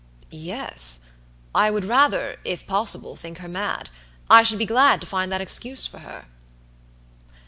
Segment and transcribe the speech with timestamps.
[0.31, 1.01] "Yes,
[1.53, 3.91] I would rather, if possible, think her mad;
[4.31, 6.25] I should be glad to find that excuse for her."